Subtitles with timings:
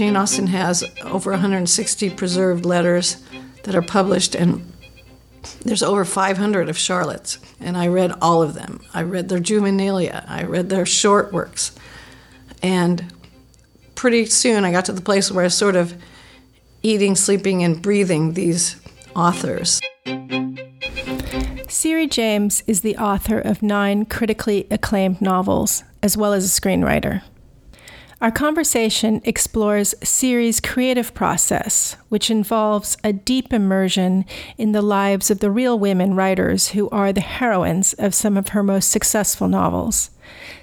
[0.00, 3.22] Jane Austen has over 160 preserved letters
[3.64, 4.72] that are published, and
[5.60, 8.80] there's over 500 of Charlotte's, and I read all of them.
[8.94, 11.72] I read their juvenilia, I read their short works,
[12.62, 13.12] and
[13.94, 15.92] pretty soon I got to the place where I was sort of
[16.82, 18.76] eating, sleeping, and breathing these
[19.14, 19.82] authors.
[21.68, 27.20] Syrie James is the author of nine critically acclaimed novels, as well as a screenwriter.
[28.20, 34.26] Our conversation explores Syrie's creative process, which involves a deep immersion
[34.58, 38.48] in the lives of the real women writers who are the heroines of some of
[38.48, 40.10] her most successful novels.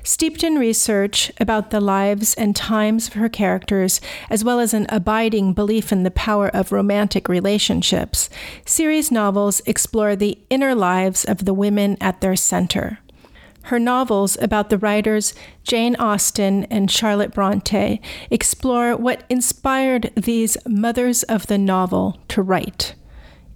[0.03, 4.85] Steeped in research about the lives and times of her characters, as well as an
[4.89, 8.29] abiding belief in the power of romantic relationships,
[8.65, 12.99] Syrie's novels explore the inner lives of the women at their center.
[13.67, 17.99] Her novels about the writers Jane Austen and Charlotte Bronte
[18.31, 22.95] explore what inspired these mothers of the novel to write.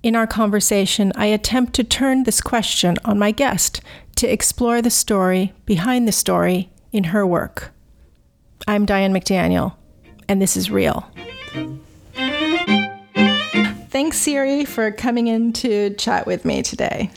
[0.03, 3.79] In our conversation, I attempt to turn this question on my guest
[4.17, 7.71] to explore the story behind the story in her work.
[8.67, 9.75] I'm Diane McDaniel,
[10.27, 11.09] and this is Real.
[13.87, 17.11] Thanks, Syrie, for coming in to chat with me today.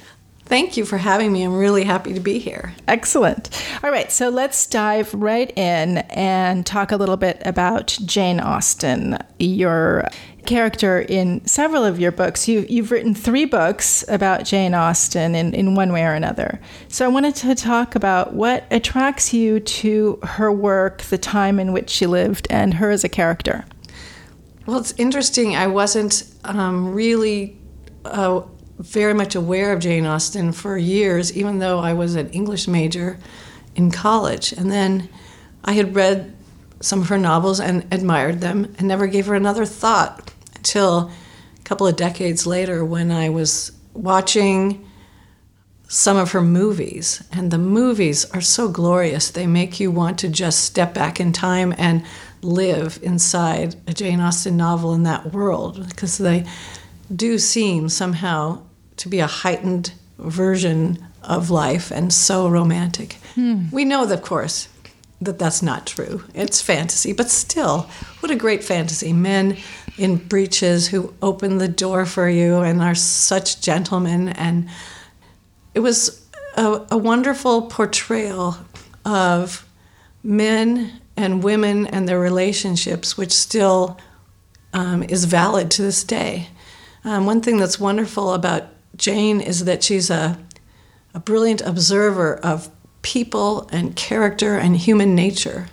[0.47, 1.43] Thank you for having me.
[1.43, 2.75] I'm really happy to be here.
[2.87, 3.49] Excellent.
[3.83, 9.17] All right, so let's dive right in and talk a little bit about Jane Austen,
[9.39, 10.07] your
[10.45, 12.47] character in several of your books.
[12.47, 16.61] You, you've written three books about Jane Austen in, in one way or another.
[16.89, 21.73] So I wanted to talk about what attracts you to her work, the time in
[21.73, 23.65] which she lived, and her as a character.
[24.67, 25.57] Well, it's interesting.
[25.57, 27.59] I wasn't um, really.
[28.05, 28.43] Uh,
[28.79, 33.19] very much aware of Jane Austen for years, even though I was an English major
[33.75, 34.53] in college.
[34.53, 35.09] And then
[35.65, 36.35] I had read
[36.81, 41.11] some of her novels and admired them and never gave her another thought until
[41.59, 44.87] a couple of decades later when I was watching
[45.89, 47.23] some of her movies.
[47.33, 49.31] And the movies are so glorious.
[49.31, 52.05] They make you want to just step back in time and
[52.43, 56.45] live inside a Jane Austen novel in that world because they
[57.15, 58.63] do seem somehow
[58.97, 63.15] to be a heightened version of life and so romantic.
[63.35, 63.69] Hmm.
[63.73, 64.69] We know, of course,
[65.21, 66.23] that that's not true.
[66.35, 67.89] It's fantasy, but still,
[68.21, 69.13] what a great fantasy.
[69.13, 69.57] Men
[69.97, 74.29] in breeches who open the door for you and are such gentlemen.
[74.31, 74.69] And
[75.73, 76.27] it was
[76.57, 78.57] a, a wonderful portrayal
[79.05, 79.67] of
[80.23, 83.99] men and women and their relationships, which still
[84.73, 86.49] um, is valid to this day.
[87.05, 88.65] Um, one thing that's wonderful about
[88.97, 90.39] Jane is that she's a,
[91.13, 92.71] a brilliant observer of
[93.03, 95.69] people and character and human nature.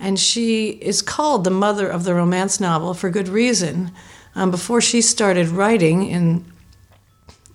[0.00, 3.92] And she is called the mother of the romance novel for good reason.
[4.34, 6.44] Um, before she started writing in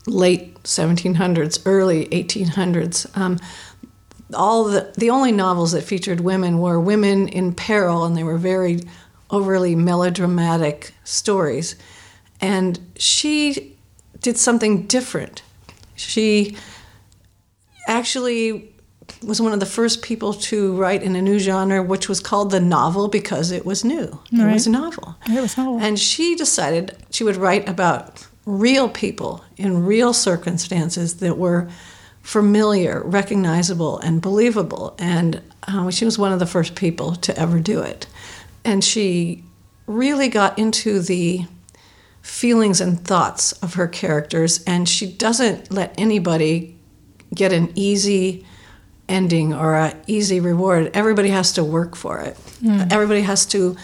[0.06, 3.40] late 1700s, early 1800s, um,
[4.34, 8.38] all the, the only novels that featured women were women in peril, and they were
[8.38, 8.82] very
[9.30, 11.76] overly melodramatic stories.
[12.42, 13.76] And she
[14.22, 15.42] did something different.
[15.96, 16.58] She
[17.88, 18.74] actually
[19.24, 22.52] was one of the first people to write in a new genre, which was called
[22.52, 24.20] the novel because it was new.
[24.32, 24.50] Right.
[24.50, 25.16] It was a novel.
[25.28, 25.80] It was novel.
[25.80, 31.70] And she decided she would write about real people in real circumstances that were
[32.22, 34.96] familiar, recognizable, and believable.
[35.00, 38.08] And uh, she was one of the first people to ever do it.
[38.66, 39.44] And she
[39.86, 41.46] really got into the
[42.28, 46.78] feelings and thoughts of her characters, and she doesn't let anybody
[47.34, 48.46] get an easy
[49.08, 50.92] ending or an easy reward.
[50.94, 52.36] Everybody has to work for it.
[52.62, 52.92] Mm.
[52.92, 53.78] Everybody has to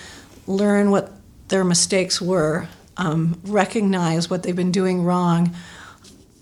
[0.45, 1.11] learn what
[1.47, 2.67] their mistakes were,
[2.97, 5.55] um, recognize what they've been doing wrong,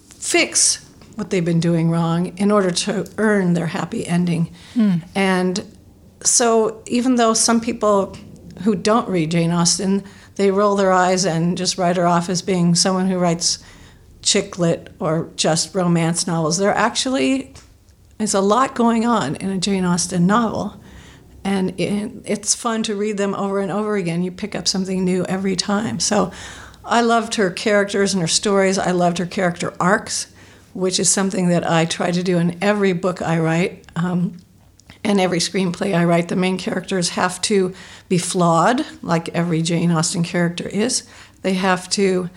[0.09, 0.83] fix
[1.16, 4.53] what they've been doing wrong in order to earn their happy ending.
[4.73, 5.03] Mm.
[5.13, 5.78] And
[6.23, 8.18] so, even though some people
[8.63, 10.04] who don't read Jane Austen
[10.42, 13.64] they roll their eyes and just write her off as being someone who writes
[14.24, 16.58] chick lit or just romance novels.
[16.58, 17.54] There actually
[18.18, 20.82] is a lot going on in a Jane Austen novel,
[21.44, 24.24] and it, it's fun to read them over and over again.
[24.24, 26.00] You pick up something new every time.
[26.00, 26.32] So
[26.84, 28.80] I loved her characters and her stories.
[28.80, 30.34] I loved her character arcs,
[30.74, 33.86] which is something that I try to do in every book I write.
[33.96, 34.38] Um,
[35.03, 37.74] and every screenplay I write, the main characters have to
[38.07, 41.03] be flawed, like every Jane Austen character is.
[41.42, 42.30] They have to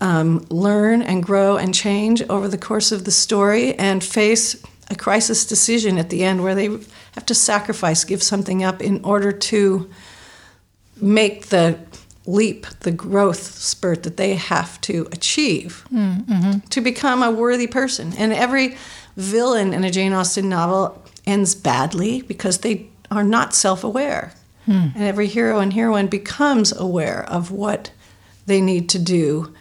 [0.00, 4.94] um, learn and grow and change over the course of the story and face a
[4.94, 6.66] crisis decision at the end where they
[7.12, 9.90] have to sacrifice, give something up in order to
[11.00, 11.78] make the
[12.26, 16.58] leap, the growth spurt that they have to achieve mm-hmm.
[16.68, 18.12] to become a worthy person.
[18.18, 18.76] And every
[19.16, 24.32] villain in a Jane Austen novel ends badly because they are not self aware.
[24.64, 24.88] Hmm.
[24.94, 27.90] And every hero and heroine becomes aware of what
[28.46, 29.54] they need to do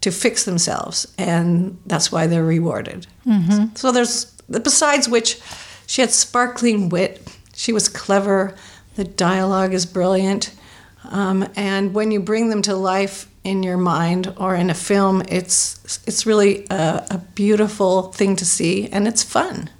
[0.00, 1.12] to fix themselves.
[1.18, 3.06] And that's why they're rewarded.
[3.26, 3.74] Mm-hmm.
[3.74, 5.40] So there's, besides which,
[5.86, 8.54] she had sparkling wit, she was clever,
[8.96, 10.54] the dialogue is brilliant.
[11.04, 15.22] Um, and when you bring them to life in your mind or in a film,
[15.28, 19.70] it's it's really a, a beautiful thing to see, and it's fun.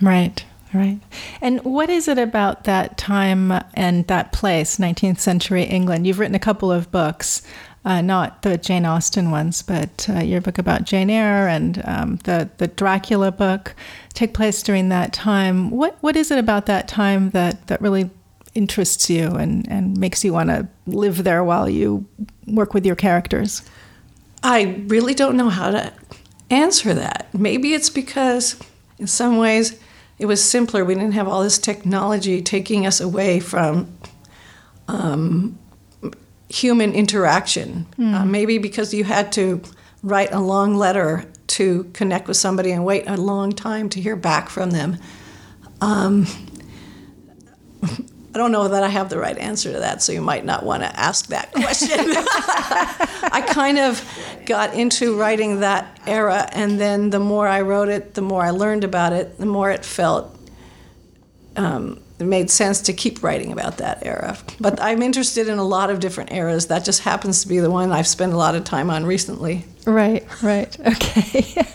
[0.00, 0.44] Right.
[0.74, 1.00] Right.
[1.40, 6.06] And what is it about that time and that place, 19th century England?
[6.06, 7.42] You've written a couple of books,
[7.86, 12.16] uh, not the Jane Austen ones, but uh, your book about Jane Eyre and um,
[12.24, 13.74] the, the Dracula book
[14.12, 15.70] take place during that time.
[15.70, 18.10] What, what is it about that time that, that really
[18.54, 22.06] interests you and, and makes you want to live there while you
[22.46, 23.62] work with your characters?
[24.42, 25.92] I really don't know how to
[26.50, 27.28] answer that.
[27.32, 28.60] Maybe it's because,
[28.98, 29.78] in some ways,
[30.18, 30.84] it was simpler.
[30.84, 33.92] We didn't have all this technology taking us away from
[34.88, 35.58] um,
[36.48, 37.86] human interaction.
[37.98, 38.14] Mm.
[38.14, 39.62] Uh, maybe because you had to
[40.02, 44.16] write a long letter to connect with somebody and wait a long time to hear
[44.16, 44.96] back from them.
[45.80, 46.26] Um,
[48.38, 50.64] I don't know that I have the right answer to that, so you might not
[50.64, 51.98] want to ask that question.
[51.98, 54.00] I kind of
[54.46, 58.50] got into writing that era, and then the more I wrote it, the more I
[58.50, 60.38] learned about it, the more it felt
[61.56, 64.38] um, it made sense to keep writing about that era.
[64.60, 66.68] But I'm interested in a lot of different eras.
[66.68, 69.64] That just happens to be the one I've spent a lot of time on recently.
[69.84, 70.76] Right, right.
[70.86, 71.66] Okay.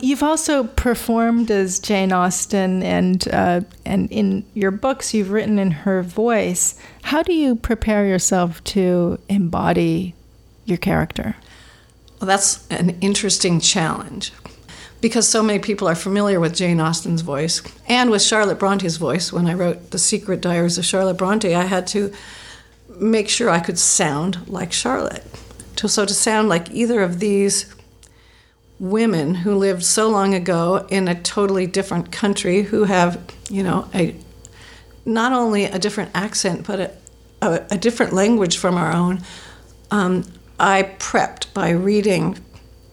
[0.00, 5.70] You've also performed as Jane Austen, and uh, and in your books, you've written in
[5.70, 6.78] her voice.
[7.02, 10.14] How do you prepare yourself to embody
[10.64, 11.36] your character?
[12.20, 14.32] Well, that's an interesting challenge
[15.00, 19.32] because so many people are familiar with Jane Austen's voice and with Charlotte Bronte's voice.
[19.32, 22.12] When I wrote The Secret Diaries of Charlotte Bronte, I had to
[22.98, 25.24] make sure I could sound like Charlotte.
[25.76, 27.72] So to sound like either of these
[28.80, 33.20] women who lived so long ago in a totally different country who have,
[33.50, 34.14] you know, a
[35.04, 36.92] not only a different accent but a,
[37.42, 39.20] a, a different language from our own.
[39.90, 40.24] Um,
[40.60, 42.38] I prepped by reading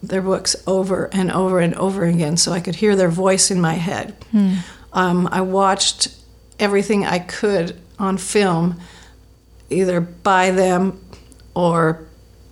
[0.02, 3.60] their books over and over and over again so I could hear their voice in
[3.60, 4.16] my head.
[4.30, 4.54] Hmm.
[4.92, 6.08] Um, I watched
[6.58, 8.80] everything I could on film,
[9.68, 11.04] either by them
[11.54, 12.05] or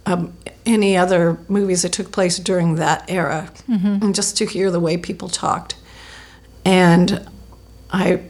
[0.06, 0.37] um,
[0.67, 4.05] any other movies that took place during that era, mm-hmm.
[4.05, 5.77] and just to hear the way people talked.
[6.65, 7.29] And
[7.91, 8.23] I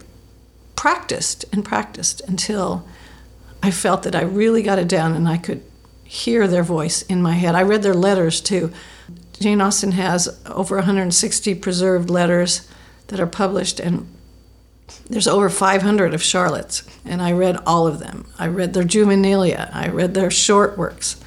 [0.75, 2.87] practiced and practiced until
[3.63, 5.63] I felt that I really got it down and I could
[6.03, 7.55] hear their voice in my head.
[7.55, 8.71] I read their letters too.
[9.39, 12.69] Jane Austen has over 160 preserved letters
[13.07, 14.07] that are published, and
[15.09, 18.25] there's over 500 of Charlotte's, and I read all of them.
[18.39, 21.17] I read their juvenilia, I read their short works.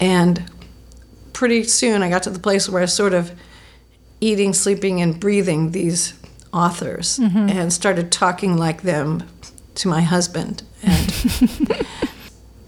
[0.00, 0.50] And
[1.32, 3.32] pretty soon I got to the place where I was sort of
[4.20, 6.14] eating, sleeping, and breathing these
[6.52, 7.48] authors mm-hmm.
[7.48, 9.22] and started talking like them
[9.76, 10.62] to my husband.
[10.82, 11.08] And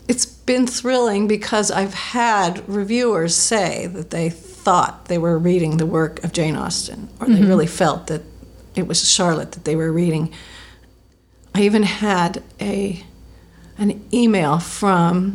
[0.09, 5.87] it's been thrilling because I've had reviewers say that they thought they were reading the
[5.87, 7.49] work of Jane Austen, or they mm-hmm.
[7.49, 8.23] really felt that
[8.75, 10.33] it was Charlotte that they were reading.
[11.55, 13.05] I even had a
[13.79, 15.35] an email from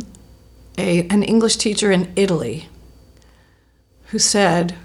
[0.77, 2.70] a, an English teacher in Italy
[4.08, 4.75] who said,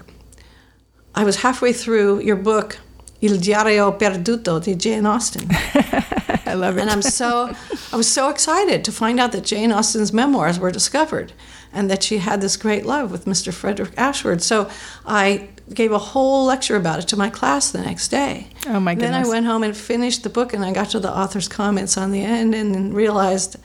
[1.13, 2.77] I was halfway through your book,
[3.21, 5.47] Il Diario Perduto di Jane Austen.
[6.45, 6.81] I love it.
[6.81, 7.53] And I'm so,
[7.93, 11.33] I was so excited to find out that Jane Austen's memoirs were discovered
[11.71, 13.53] and that she had this great love with Mr.
[13.53, 14.41] Frederick Ashford.
[14.41, 14.69] So
[15.05, 18.47] I gave a whole lecture about it to my class the next day.
[18.67, 19.11] Oh my goodness.
[19.11, 21.97] Then I went home and finished the book and I got to the author's comments
[21.97, 23.55] on the end and realized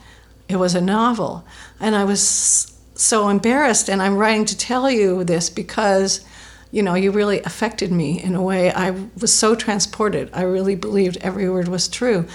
[0.49, 1.45] it was a novel.
[1.79, 3.89] And I was so embarrassed.
[3.89, 6.25] And I'm writing to tell you this because,
[6.71, 8.71] you know, you really affected me in a way.
[8.71, 10.29] I was so transported.
[10.33, 12.25] I really believed every word was true.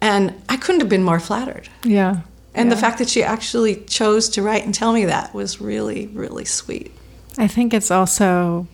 [0.00, 1.68] And I couldn't have been more flattered.
[1.84, 2.20] Yeah.
[2.54, 2.74] And yeah.
[2.74, 6.44] the fact that she actually chose to write and tell me that was really, really
[6.44, 6.92] sweet.
[7.38, 8.66] I think it's also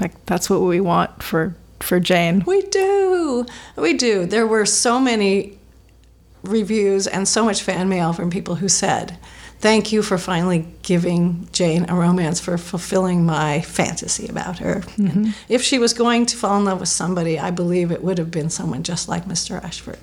[0.00, 2.42] like that's what we want for for Jane.
[2.46, 3.46] We do.
[3.76, 4.26] We do.
[4.26, 5.57] There were so many
[6.42, 9.18] reviews and so much fan mail from people who said,
[9.60, 14.82] Thank you for finally giving Jane a romance, for fulfilling my fantasy about her.
[14.96, 15.30] Mm-hmm.
[15.48, 18.30] If she was going to fall in love with somebody, I believe it would have
[18.30, 19.62] been someone just like Mr.
[19.62, 19.98] Ashford.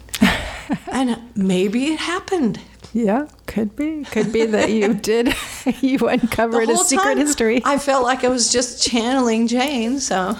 [0.91, 2.59] and maybe it happened.
[2.91, 4.03] Yeah, could be.
[4.03, 5.33] Could be that you did.
[5.81, 7.61] you uncovered a secret time, history.
[7.63, 10.01] I felt like I was just channeling Jane.
[10.01, 10.37] So.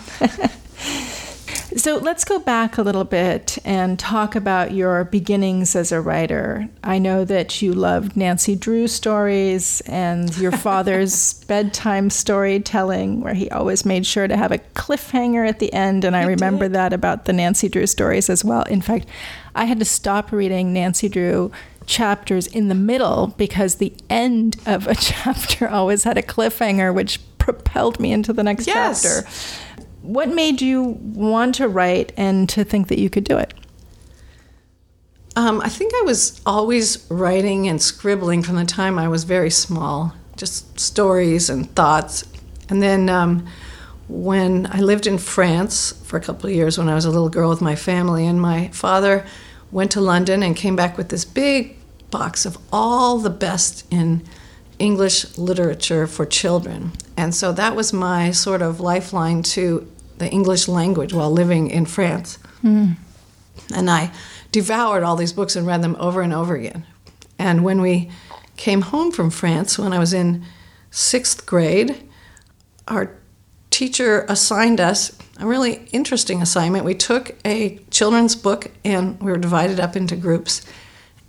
[1.75, 6.69] So let's go back a little bit and talk about your beginnings as a writer.
[6.85, 13.49] I know that you loved Nancy Drew stories and your father's bedtime storytelling, where he
[13.49, 16.05] always made sure to have a cliffhanger at the end.
[16.05, 16.75] And I remember did.
[16.75, 18.63] that about the Nancy Drew stories as well.
[18.63, 19.07] In fact,
[19.53, 21.51] I had to stop reading Nancy Drew
[21.85, 27.19] chapters in the middle because the end of a chapter always had a cliffhanger, which
[27.37, 29.03] propelled me into the next yes.
[29.03, 29.64] chapter
[30.05, 33.53] what made you want to write and to think that you could do it?
[35.35, 39.49] Um, I think I was always writing and scribbling from the time I was very
[39.49, 42.23] small, just stories and thoughts.
[42.69, 43.45] And then um,
[44.07, 47.29] when I lived in France for a couple of years when I was a little
[47.29, 49.25] girl with my family, and my father
[49.71, 51.77] went to London and came back with this big
[52.11, 54.23] box of all the best in
[54.79, 56.91] English literature for children.
[57.17, 61.85] And so that was my sort of lifeline to the English language while living in
[61.85, 62.37] France.
[62.63, 62.95] Mm.
[63.73, 64.11] And I
[64.51, 66.85] devoured all these books and read them over and over again.
[67.37, 68.09] And when we
[68.57, 70.45] came home from France, when I was in
[70.91, 72.01] sixth grade,
[72.87, 73.11] our
[73.69, 76.85] teacher assigned us a really interesting assignment.
[76.85, 80.65] We took a children's book and we were divided up into groups.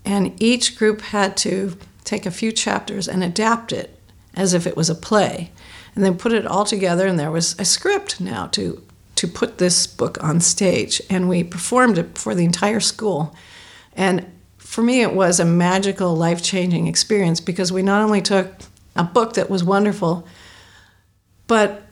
[0.04, 3.98] And each group had to take a few chapters and adapt it
[4.34, 5.50] as if it was a play
[5.96, 8.82] and then put it all together and there was a script now to
[9.16, 11.00] to put this book on stage.
[11.08, 13.34] And we performed it for the entire school.
[13.94, 18.52] And for me it was a magical life-changing experience because we not only took
[18.94, 20.26] a book that was wonderful
[21.46, 21.82] but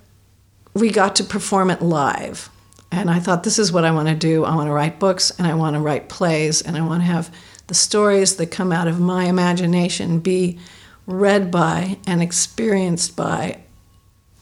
[0.74, 2.50] we got to perform it live.
[2.92, 4.44] And i thought this is what i want to do.
[4.44, 7.06] I want to write books and i want to write plays and i want to
[7.06, 7.34] have
[7.68, 10.58] the stories that come out of my imagination be
[11.06, 13.63] read by and experienced by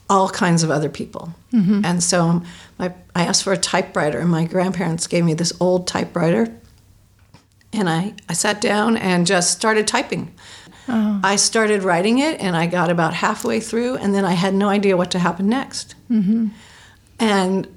[0.09, 1.33] all kinds of other people.
[1.51, 1.85] Mm-hmm.
[1.85, 2.43] And so
[2.77, 6.53] my, I asked for a typewriter, and my grandparents gave me this old typewriter.
[7.71, 10.33] And I, I sat down and just started typing.
[10.87, 11.21] Oh.
[11.23, 14.67] I started writing it, and I got about halfway through, and then I had no
[14.69, 15.95] idea what to happen next.
[16.11, 16.49] Mm-hmm.
[17.19, 17.67] And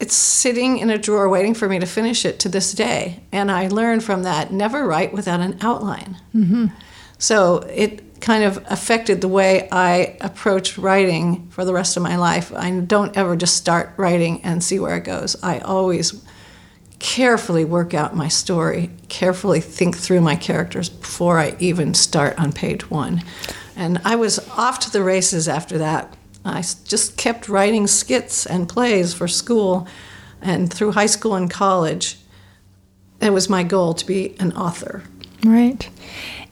[0.00, 3.22] it's sitting in a drawer waiting for me to finish it to this day.
[3.32, 6.18] And I learned from that never write without an outline.
[6.34, 6.66] Mm-hmm.
[7.18, 12.16] So it kind of affected the way I approach writing for the rest of my
[12.16, 12.50] life.
[12.54, 15.36] I don't ever just start writing and see where it goes.
[15.42, 16.24] I always
[16.98, 22.50] carefully work out my story, carefully think through my characters before I even start on
[22.50, 23.22] page one.
[23.76, 26.16] And I was off to the races after that.
[26.46, 29.86] I just kept writing skits and plays for school
[30.40, 32.16] and through high school and college.
[33.20, 35.02] It was my goal to be an author.
[35.44, 35.88] Right.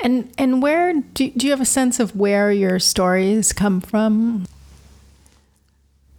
[0.00, 4.46] And and where do, do you have a sense of where your stories come from?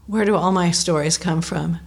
[0.07, 1.79] Where do all my stories come from?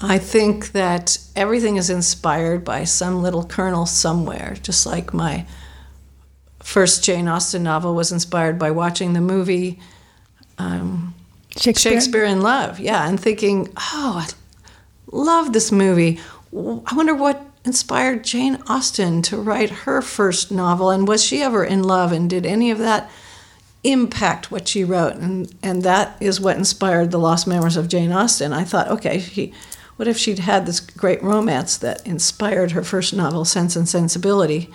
[0.00, 5.46] I think that everything is inspired by some little kernel somewhere, just like my
[6.60, 9.80] first Jane Austen novel was inspired by watching the movie
[10.58, 11.14] um,
[11.56, 11.92] Shakespeare.
[11.92, 12.78] Shakespeare in Love.
[12.78, 14.28] Yeah, and thinking, oh, I
[15.10, 16.20] love this movie.
[16.54, 20.88] I wonder what inspired Jane Austen to write her first novel?
[20.88, 22.12] And was she ever in love?
[22.12, 23.10] And did any of that
[23.84, 25.16] impact what she wrote?
[25.16, 28.54] And, and that is what inspired The Lost Memoirs of Jane Austen.
[28.54, 29.52] I thought, okay, she,
[29.96, 34.72] what if she'd had this great romance that inspired her first novel, Sense and Sensibility?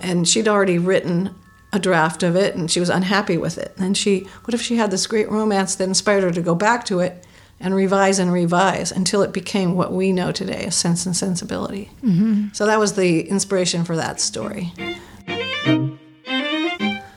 [0.00, 1.34] And she'd already written
[1.74, 3.74] a draft of it and she was unhappy with it.
[3.76, 6.86] And she, what if she had this great romance that inspired her to go back
[6.86, 7.26] to it
[7.64, 11.90] and revise and revise until it became what we know today as Sense and Sensibility.
[12.02, 12.48] Mm-hmm.
[12.52, 14.70] So that was the inspiration for that story.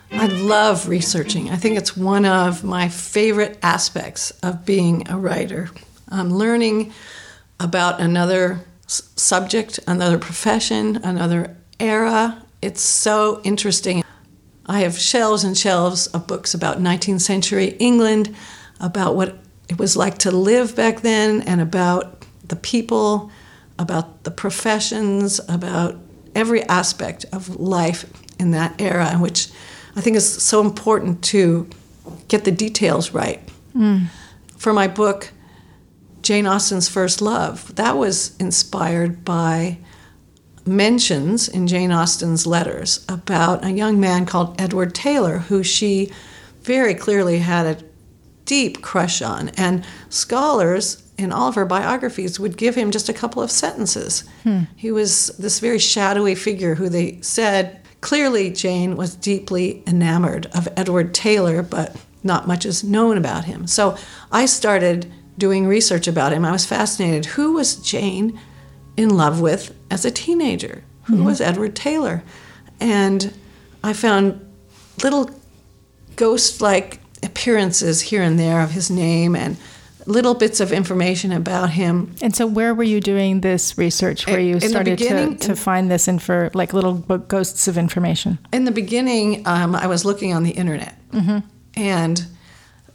[0.10, 1.50] I love researching.
[1.50, 5.70] I think it's one of my favorite aspects of being a writer.
[6.10, 6.94] Um, learning
[7.60, 12.42] about another s- subject, another profession, another era.
[12.62, 14.02] It's so interesting.
[14.66, 18.34] I have shelves and shelves of books about 19th century England,
[18.80, 19.38] about what
[19.70, 23.32] it was like to live back then and about the people,
[23.78, 25.96] about the professions, about
[26.36, 28.06] every aspect of life
[28.40, 29.50] in that era, which
[29.96, 31.70] I think is so important to
[32.28, 33.42] get the details right.
[33.76, 34.06] Mm.
[34.58, 35.32] For my book,
[36.22, 39.78] Jane Austen's First Love, that was inspired by
[40.66, 46.12] mentions in Jane Austen's letters about a young man called Edward Taylor, who she
[46.62, 47.84] very clearly had a
[48.48, 49.50] deep crush on.
[49.50, 54.24] And scholars in all of her biographies would give him just a couple of sentences.
[54.44, 54.64] Hmm.
[54.76, 60.68] He was this very shadowy figure who they said clearly Jane was deeply enamored of
[60.76, 63.68] Edward Taylor, but not much is known about him.
[63.68, 63.98] So
[64.32, 66.46] I started doing research about him.
[66.46, 67.26] I was fascinated.
[67.26, 68.40] Who was Jane
[68.96, 70.84] in love with as a teenager?
[71.04, 71.26] Who mm-hmm.
[71.26, 72.24] was Edward Taylor?
[72.80, 73.34] And
[73.84, 74.44] I found
[75.04, 75.30] little
[76.16, 77.00] ghost like
[77.38, 79.58] appearances here and there of his name and
[80.08, 82.16] little bits of information about him.
[82.20, 84.26] And so, where were you doing this research?
[84.26, 88.40] Where you started to, to find this and for like little ghosts of information?
[88.52, 91.40] In the beginning, um, I was looking on the internet, mm-hmm.
[91.76, 92.26] and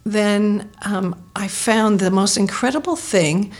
[0.03, 3.53] then um, I found the most incredible thing.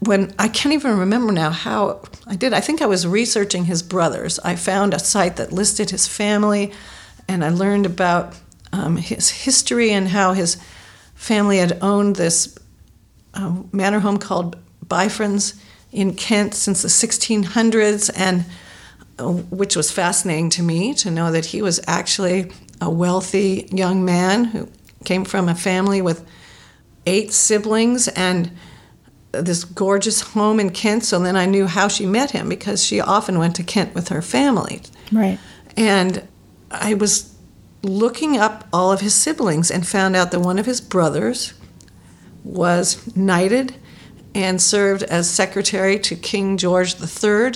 [0.00, 2.52] When I can't even remember now how I did.
[2.52, 4.38] I think I was researching his brothers.
[4.40, 6.72] I found a site that listed his family,
[7.28, 8.34] and I learned about
[8.72, 10.56] um, his history and how his
[11.14, 12.58] family had owned this
[13.34, 15.60] uh, manor home called Bifrons
[15.90, 18.44] in Kent since the 1600s, and
[19.18, 22.50] uh, which was fascinating to me to know that he was actually
[22.80, 24.68] a wealthy young man who
[25.04, 26.26] came from a family with
[27.06, 28.50] eight siblings and
[29.32, 31.04] this gorgeous home in Kent.
[31.04, 34.08] So then I knew how she met him because she often went to Kent with
[34.08, 34.82] her family.
[35.10, 35.38] Right.
[35.76, 36.26] And
[36.70, 37.31] I was
[37.82, 41.54] looking up all of his siblings and found out that one of his brothers
[42.44, 43.74] was knighted
[44.34, 47.52] and served as secretary to King George III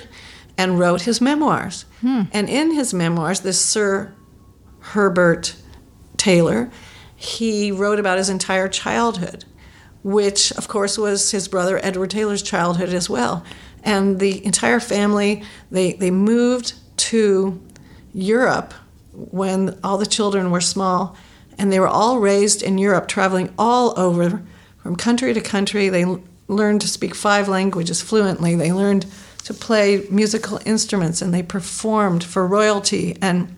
[0.58, 1.84] and wrote his memoirs.
[2.00, 2.22] Hmm.
[2.32, 4.12] And in his memoirs, this Sir
[4.80, 5.56] Herbert
[6.16, 6.70] Taylor,
[7.14, 9.44] he wrote about his entire childhood,
[10.02, 13.44] which, of course, was his brother Edward Taylor's childhood as well.
[13.82, 17.62] And the entire family, they, they moved to
[18.12, 18.74] Europe
[19.16, 21.16] when all the children were small,
[21.58, 24.42] and they were all raised in Europe, traveling all over
[24.82, 25.88] from country to country.
[25.88, 26.04] They
[26.48, 28.54] learned to speak five languages fluently.
[28.54, 29.06] They learned
[29.44, 33.16] to play musical instruments, and they performed for royalty.
[33.22, 33.56] And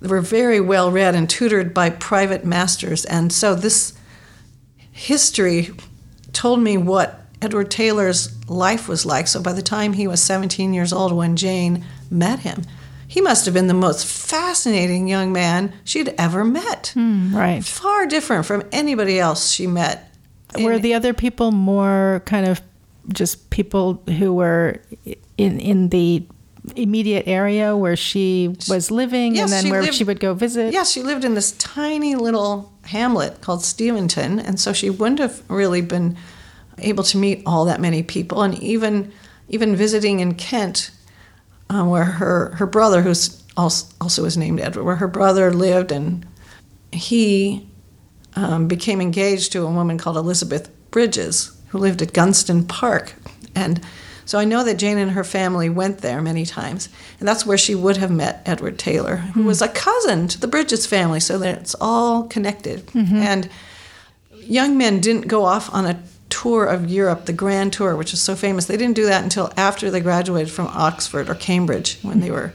[0.00, 3.04] they were very well read and tutored by private masters.
[3.04, 3.94] And so this
[4.90, 5.70] history
[6.32, 9.28] told me what Edward Taylor's life was like.
[9.28, 12.62] So by the time he was 17 years old, when Jane met him,
[13.12, 16.94] he must have been the most fascinating young man she'd ever met.
[16.96, 17.62] Mm, right.
[17.62, 20.10] Far different from anybody else she met.
[20.58, 22.62] Were the other people more kind of
[23.08, 24.80] just people who were
[25.36, 26.24] in in the
[26.74, 30.72] immediate area where she was living yes, and then where lived, she would go visit?
[30.72, 35.42] Yes, she lived in this tiny little hamlet called Steventon, and so she wouldn't have
[35.50, 36.16] really been
[36.78, 39.12] able to meet all that many people and even
[39.50, 40.92] even visiting in Kent
[41.70, 45.92] um, where her, her brother, who's also, also was named Edward, where her brother lived,
[45.92, 46.26] and
[46.92, 47.66] he
[48.34, 53.14] um, became engaged to a woman called Elizabeth Bridges, who lived at Goodnestone Park.
[53.54, 53.80] And
[54.24, 57.58] so I know that Jane and her family went there many times, and that's where
[57.58, 61.20] she would have met Edward Taylor, who mm was a cousin to the Bridges family,
[61.20, 62.86] so that it's all connected.
[62.88, 63.16] Mm-hmm.
[63.16, 63.50] And
[64.36, 68.20] young men didn't go off on a tour of Europe, the Grand Tour, which is
[68.22, 68.64] so famous.
[68.64, 72.54] They didn't do that until after they graduated from Oxford or Cambridge when they were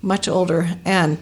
[0.00, 1.18] much older and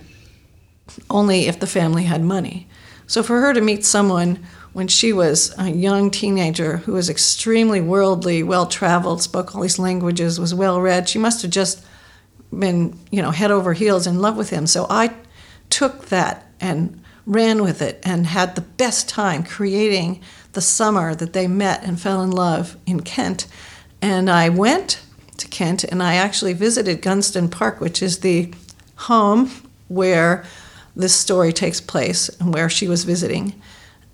[1.08, 2.68] only if the family had money.
[3.06, 7.80] So for her to meet someone when she was a young teenager who was extremely
[7.80, 11.82] worldly, well traveled, spoke all these languages, was well read, she must have just
[12.52, 14.66] been, you know, head over heels in love with him.
[14.66, 15.14] So I
[15.70, 20.20] took that and ran with it and had the best time creating
[20.54, 23.46] the summer that they met and fell in love in Kent.
[24.00, 25.02] And I went
[25.36, 28.52] to Kent and I actually visited Goodnestone Park, which is the
[28.96, 29.50] home
[29.88, 30.44] where
[30.96, 33.60] this story takes place and where she was visiting.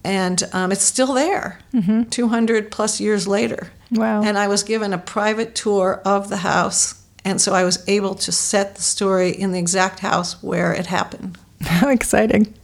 [0.03, 2.05] And um, it's still there, mm-hmm.
[2.05, 3.71] 200 plus years later.
[3.91, 4.23] Wow.
[4.23, 7.03] And I was given a private tour of the house.
[7.25, 10.87] And so I was able to set the story in the exact house where it
[10.87, 11.37] happened.
[11.61, 12.55] How exciting.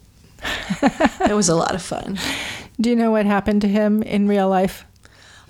[0.81, 2.19] it was a lot of fun.
[2.81, 4.85] Do you know what happened to him in real life?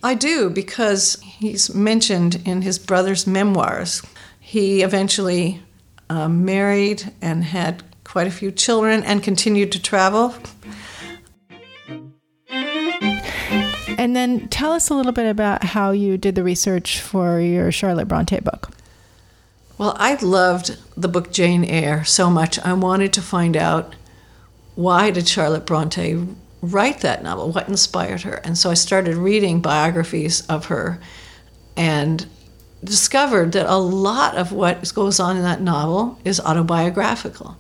[0.02, 4.02] I do because he's mentioned in his brother's memoirs.
[4.38, 5.62] He eventually
[6.08, 10.34] um, married and had quite a few children and continued to travel.
[13.98, 17.72] And then tell us a little bit about how you did the research for your
[17.72, 18.70] Charlotte Bronte book.
[19.78, 22.58] Well, I loved the book Jane Eyre so much.
[22.60, 23.96] I wanted to find out
[24.76, 26.26] why did Charlotte Bronte
[26.62, 27.50] write that novel?
[27.50, 28.34] What inspired her?
[28.44, 31.00] And so I started reading biographies of her
[31.76, 32.26] and
[32.82, 37.56] discovered that a lot of what goes on in that novel is autobiographical.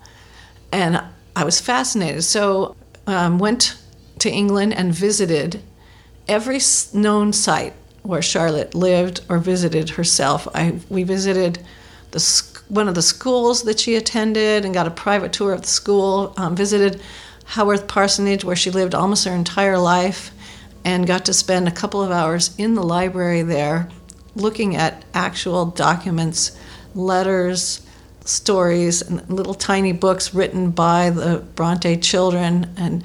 [0.72, 1.02] And
[1.34, 2.24] I was fascinated.
[2.24, 3.76] So um, went
[4.20, 5.62] to England and visited
[6.28, 6.60] every
[6.92, 10.48] known site where Charlotte lived or visited herself.
[10.54, 11.58] I, we visited
[12.12, 15.68] the one of the schools that she attended and got a private tour of the
[15.68, 17.00] school, um, visited
[17.46, 20.30] Haworth Parsonage, where she lived almost her entire life,
[20.84, 23.88] and got to spend a couple of hours in the library there
[24.36, 26.56] looking at actual documents,
[26.94, 27.80] letters,
[28.24, 33.02] stories, and little tiny books written by the Bronte children, and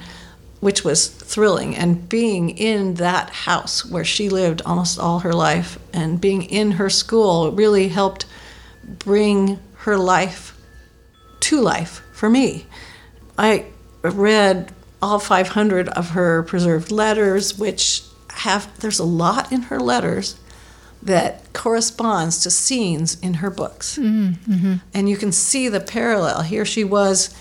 [0.60, 1.74] which was thrilling.
[1.74, 6.72] And being in that house where she lived almost all her life, and being in
[6.72, 8.26] her school really helped
[8.84, 10.56] bring her life
[11.40, 12.66] to life for me.
[13.38, 13.66] I
[14.02, 20.38] read all 500 of her preserved letters, which have, there's a lot in her letters
[21.02, 23.98] that corresponds to scenes in her books.
[23.98, 24.74] Mm-hmm.
[24.94, 26.42] And you can see the parallel.
[26.42, 27.34] Here she was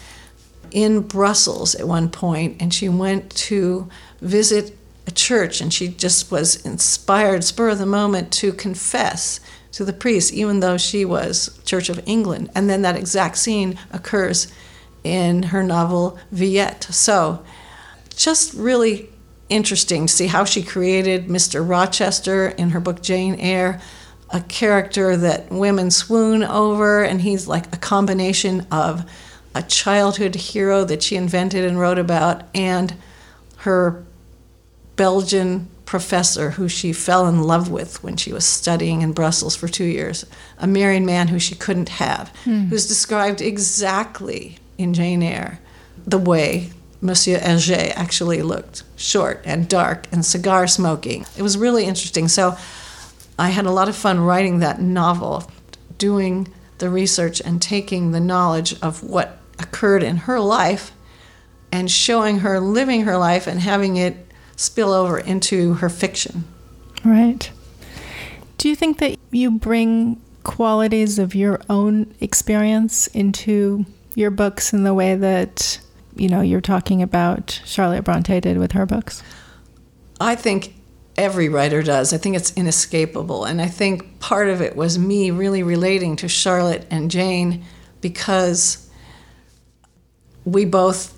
[0.72, 6.32] in Brussels at one point, and she went to visit a church, and she just
[6.32, 9.40] was inspired, spur of the moment, to confess
[9.74, 12.50] to the priest, even though she was Church of England.
[12.56, 14.52] And then that exact scene occurs
[15.04, 16.84] in her novel Villette.
[16.86, 17.44] So,
[18.16, 19.10] just really
[19.50, 21.68] interesting to see how she created Mr.
[21.68, 23.82] Rochester in her book Jane Eyre,
[24.30, 29.10] a character that women swoon over, and he's like a combination of
[29.54, 32.96] a childhood hero that she invented and wrote about and
[33.58, 34.04] her
[34.96, 39.68] Belgian professor who she fell in love with when she was studying in Brussels for
[39.68, 40.26] two years,
[40.58, 42.68] a married man who she couldn't have, hmm.
[42.68, 45.60] who's described exactly in Jane Eyre
[46.06, 51.26] the way Monsieur Héger actually looked short and dark and cigar smoking.
[51.38, 52.28] It was really interesting.
[52.28, 52.58] So
[53.40, 55.50] I had a lot of fun writing that novel,
[55.98, 60.92] doing the research and taking the knowledge of what occurred in her life
[61.72, 64.16] and showing her living her life and having it
[64.56, 66.44] spill over into her fiction.
[67.04, 67.52] Right.
[68.58, 74.84] Do you think that you bring qualities of your own experience into your books in
[74.84, 75.80] the way that
[76.16, 79.24] you know you're talking about Charlotte Bronte did with her books?
[80.20, 80.76] I think
[81.18, 82.14] every writer does.
[82.14, 86.28] I think it's inescapable, and I think part of it was me really relating to
[86.28, 87.64] Charlotte and Jane
[88.02, 88.90] because
[90.46, 91.18] we both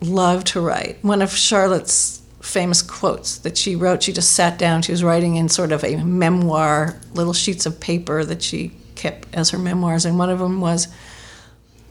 [0.00, 1.02] love to write.
[1.02, 5.36] One of Charlotte's famous quotes that she wrote, she just sat down, she was writing
[5.36, 10.04] in sort of a memoir, little sheets of paper that she kept as her memoirs,
[10.04, 10.88] and one of them was,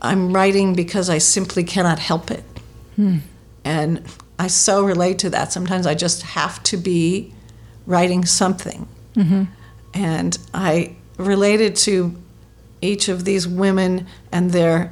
[0.03, 2.43] I'm writing because I simply cannot help it.
[2.95, 3.17] Hmm.
[3.63, 4.03] And
[4.37, 5.53] I so relate to that.
[5.53, 7.33] Sometimes I just have to be
[7.85, 8.87] writing something.
[9.15, 9.43] Mm-hmm.
[9.93, 12.15] And I related to
[12.81, 14.91] each of these women and their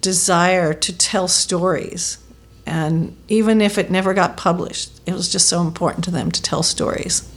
[0.00, 2.18] desire to tell stories.
[2.64, 6.42] And even if it never got published, it was just so important to them to
[6.42, 7.30] tell stories.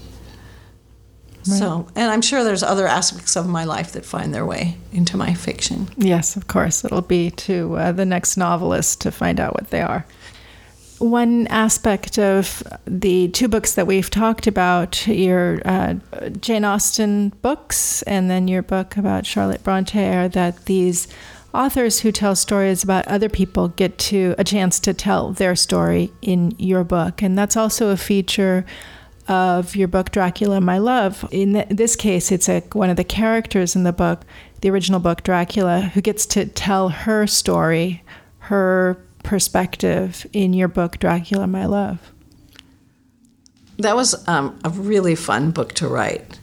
[1.47, 1.58] Right.
[1.58, 5.17] So, and I'm sure there's other aspects of my life that find their way into
[5.17, 5.89] my fiction.
[5.97, 6.86] Yes, of course.
[6.86, 10.06] It'll be to uh, the next novelist to find out what they are.
[10.99, 15.95] One aspect of the two books that we've talked about, your uh,
[16.39, 21.08] Jane Austen books and then your book about Charlotte Bronte, are that these
[21.56, 26.12] authors who tell stories about other people get to a chance to tell their story
[26.21, 27.23] in your book.
[27.23, 28.63] And that's also a feature
[29.31, 31.25] of your book Dracula My Love.
[31.31, 34.23] In this case, it's a, one of the characters in the book,
[34.59, 38.03] the original book Dracula, who gets to tell her story,
[38.39, 42.11] her perspective in your book Dracula My Love.
[43.77, 46.37] That was um, a really fun book to write.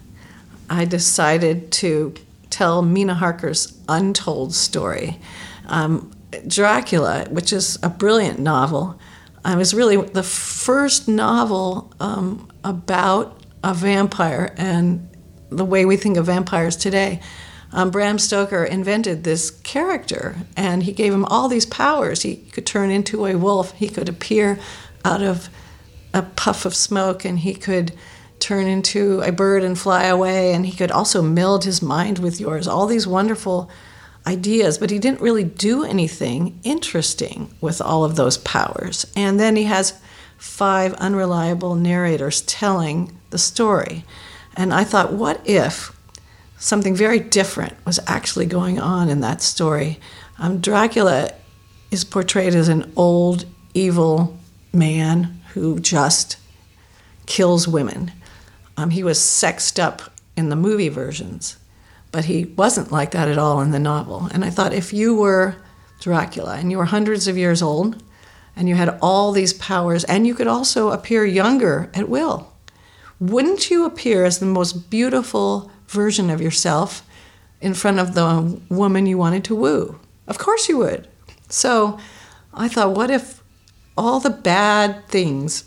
[0.70, 2.14] I decided to
[2.48, 5.20] tell Mina Harker's untold story.
[5.66, 6.10] Um,
[6.46, 8.98] Dracula, which is a brilliant novel,
[9.44, 15.08] I was really the first novel um, about a vampire and
[15.48, 17.20] the way we think of vampires today.
[17.72, 22.22] Um, Bram Stoker invented this character, and he gave him all these powers.
[22.22, 23.72] He could turn into a wolf.
[23.72, 24.58] He could appear
[25.04, 25.48] out of
[26.12, 27.92] a puff of smoke, and he could
[28.38, 30.54] turn into a bird and fly away.
[30.54, 32.68] And he could also meld his mind with yours.
[32.68, 33.70] All these wonderful
[34.26, 39.06] ideas, but he didn't really do anything interesting with all of those powers.
[39.16, 39.98] And then he has
[40.38, 44.04] five unreliable narrators telling the story.
[44.56, 45.94] And I thought, what if
[46.58, 50.00] something very different was actually going on in that story?
[50.38, 51.32] Um, Dracula
[51.90, 54.38] is portrayed as an old, evil
[54.72, 56.36] man who just
[57.26, 58.12] kills women.
[58.76, 60.02] Um, he was sexed up
[60.36, 61.56] in the movie versions,
[62.12, 64.28] but he wasn't like that at all in the novel.
[64.32, 65.56] And I thought, if you were
[66.00, 68.02] Dracula and you were hundreds of years old,
[68.58, 72.52] and you had all these powers, and you could also appear younger at will.
[73.18, 77.02] Wouldn't you appear as the most beautiful version of yourself
[77.60, 79.98] in front of the woman you wanted to woo.
[80.26, 81.08] Of course you would.
[81.48, 81.98] So
[82.54, 83.42] I thought, what if
[83.96, 85.64] all the bad things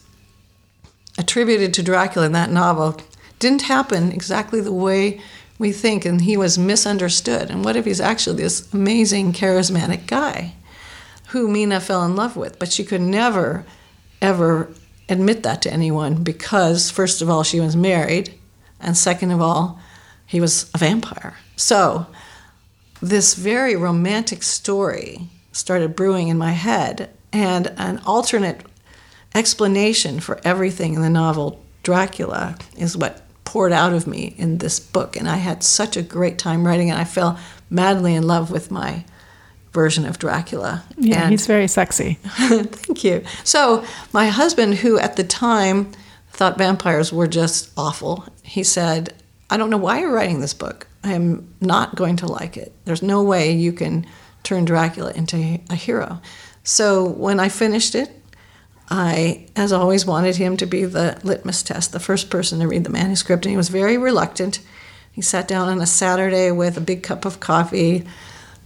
[1.18, 2.98] attributed to Dracula in that novel
[3.40, 5.20] didn't happen exactly the way
[5.58, 7.50] we think, and he was misunderstood?
[7.50, 10.56] And what if he's actually this amazing, charismatic guy
[11.32, 12.60] who Mina fell in love with?
[12.60, 13.66] But she could never,
[14.22, 14.70] ever
[15.08, 18.34] admit that to anyone because, first of all, she was married,
[18.80, 19.80] and second of all,
[20.26, 21.38] he was a vampire.
[21.56, 22.08] So,
[23.02, 28.66] this very romantic story started brewing in my head, and an alternate
[29.34, 34.80] explanation for everything in the novel Dracula is what poured out of me in this
[34.80, 35.16] book.
[35.16, 36.98] And I had such a great time writing it.
[36.98, 37.40] I fell
[37.70, 39.04] madly in love with my
[39.72, 40.84] version of Dracula.
[40.98, 42.20] Yeah, and he's very sexy.
[42.24, 43.24] Thank you.
[43.44, 45.92] So, my husband, who at the time
[46.32, 49.14] thought vampires were just awful, he said,
[49.50, 50.88] I don't know why you're writing this book.
[51.04, 52.74] I am not going to like it.
[52.86, 54.06] There's no way you can
[54.44, 56.22] turn Dracula into a hero.
[56.64, 58.12] So, when I finished it,
[58.90, 62.84] I, as always, wanted him to be the litmus test, the first person to read
[62.84, 64.60] the manuscript, and he was very reluctant.
[65.14, 68.06] He sat down on a Saturday with a big cup of coffee,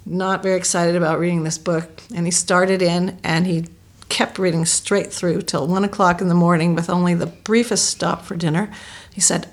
[0.05, 3.65] not very excited about reading this book, and he started in and he
[4.09, 8.23] kept reading straight through till one o'clock in the morning with only the briefest stop
[8.23, 8.71] for dinner.
[9.11, 9.49] He said,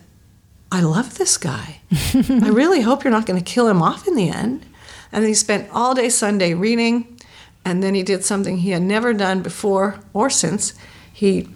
[0.70, 1.80] I love this guy.
[2.14, 4.64] I really hope you're not going to kill him off in the end.
[5.10, 7.18] And he spent all day Sunday reading,
[7.64, 10.74] and then he did something he had never done before or since.
[11.12, 11.48] He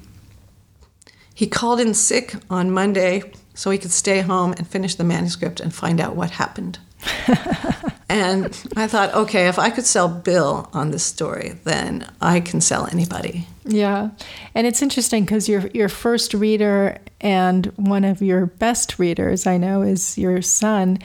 [1.34, 5.60] he called in sick on Monday so he could stay home and finish the manuscript
[5.60, 6.78] and find out what happened.
[8.08, 8.44] and
[8.76, 12.86] I thought, okay, if I could sell Bill on this story, then I can sell
[12.86, 13.48] anybody.
[13.64, 14.10] Yeah,
[14.54, 19.56] and it's interesting because your your first reader and one of your best readers, I
[19.56, 20.98] know, is your son.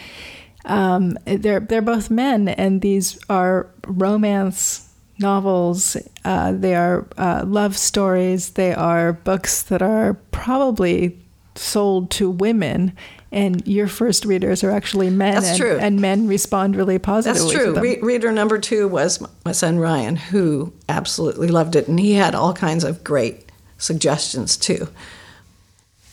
[0.66, 4.88] Um, they're they're both men, and these are romance
[5.18, 5.98] novels.
[6.24, 8.52] Uh, they are uh, love stories.
[8.52, 11.18] They are books that are probably
[11.56, 12.96] sold to women
[13.32, 15.36] and your first readers are actually men.
[15.36, 15.78] That's and, true.
[15.80, 17.54] And men respond really positively.
[17.54, 17.80] That's true.
[17.80, 22.36] Re- reader number two was my son Ryan, who absolutely loved it, and he had
[22.36, 24.90] all kinds of great suggestions too.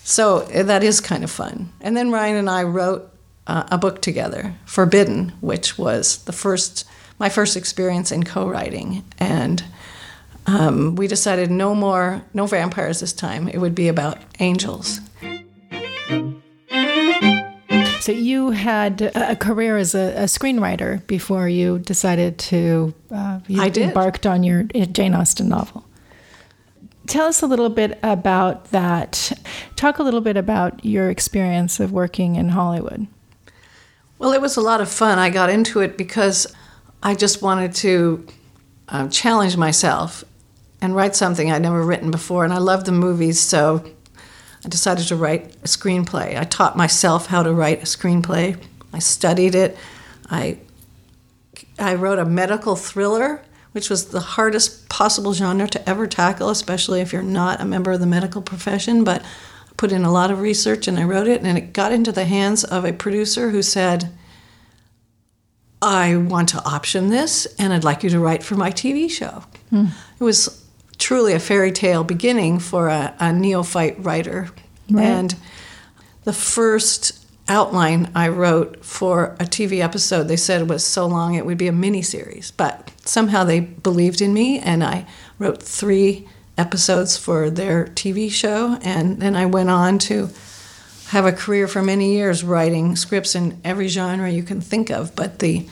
[0.04, 1.72] So eh, that is kind of fun.
[1.80, 3.12] And then Ryan and I wrote
[3.46, 6.86] uh, a book together, Forbidden, which was the first
[7.18, 9.64] my first experience in co-writing, and.
[10.46, 13.48] Um, we decided no more, no vampires this time.
[13.48, 14.98] It would be about angels.
[18.08, 23.60] So you had a career as a, a screenwriter before you decided to uh, you
[23.60, 23.88] I did.
[23.88, 25.84] embarked on your Jane Austen novel.
[27.06, 29.38] Tell us a little bit about that.
[29.76, 33.08] Talk a little bit about your experience of working in Hollywood.
[34.18, 35.18] Well, it was a lot of fun.
[35.18, 36.46] I got into it because
[37.02, 38.26] I just wanted to
[38.88, 40.24] uh, challenge myself
[40.80, 42.44] and write something I'd never written before.
[42.44, 43.84] And I love the movies, so
[44.68, 46.38] I decided to write a screenplay.
[46.38, 48.62] I taught myself how to write a screenplay.
[48.92, 49.78] I studied it.
[50.30, 50.58] I
[51.78, 53.40] I wrote a medical thriller,
[53.72, 57.92] which was the hardest possible genre to ever tackle, especially if you're not a member
[57.92, 59.04] of the medical profession.
[59.04, 61.90] But I put in a lot of research and I wrote it, and it got
[61.90, 64.12] into the hands of a producer who said,
[65.80, 69.44] I want to option this, and I'd like you to write for my TV show.
[69.70, 69.86] Hmm.
[70.20, 70.62] It was
[70.98, 74.50] truly a fairy tale beginning for a, a neophyte writer.
[74.90, 75.04] Right.
[75.04, 75.34] And
[76.24, 81.34] the first outline I wrote for a TV episode, they said it was so long
[81.34, 82.50] it would be a mini series.
[82.50, 85.06] But somehow they believed in me, and I
[85.38, 88.78] wrote three episodes for their TV show.
[88.82, 90.28] And then I went on to
[91.08, 95.14] have a career for many years writing scripts in every genre you can think of.
[95.16, 95.66] But the